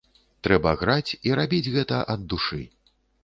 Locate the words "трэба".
0.45-0.71